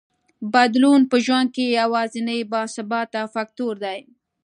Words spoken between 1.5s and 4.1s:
کې یوازینی باثباته فکټور دی.